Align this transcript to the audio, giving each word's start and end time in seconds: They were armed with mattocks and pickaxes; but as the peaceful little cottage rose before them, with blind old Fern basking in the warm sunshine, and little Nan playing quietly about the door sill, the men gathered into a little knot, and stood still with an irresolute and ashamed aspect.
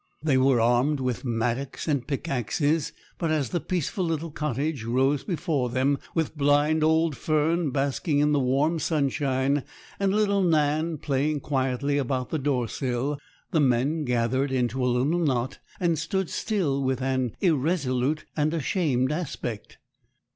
They 0.23 0.35
were 0.35 0.59
armed 0.59 0.99
with 0.99 1.23
mattocks 1.23 1.87
and 1.87 2.07
pickaxes; 2.07 2.91
but 3.19 3.29
as 3.29 3.49
the 3.49 3.59
peaceful 3.59 4.03
little 4.03 4.31
cottage 4.31 4.83
rose 4.83 5.23
before 5.23 5.69
them, 5.69 5.99
with 6.15 6.35
blind 6.35 6.83
old 6.83 7.15
Fern 7.15 7.69
basking 7.69 8.17
in 8.17 8.31
the 8.31 8.39
warm 8.39 8.79
sunshine, 8.79 9.61
and 9.99 10.11
little 10.11 10.41
Nan 10.41 10.97
playing 10.97 11.41
quietly 11.41 11.99
about 11.99 12.31
the 12.31 12.39
door 12.39 12.67
sill, 12.67 13.19
the 13.51 13.59
men 13.61 14.03
gathered 14.03 14.51
into 14.51 14.83
a 14.83 14.87
little 14.89 15.19
knot, 15.19 15.59
and 15.79 15.99
stood 15.99 16.31
still 16.31 16.81
with 16.83 16.99
an 16.99 17.35
irresolute 17.39 18.25
and 18.35 18.55
ashamed 18.55 19.11
aspect. 19.11 19.77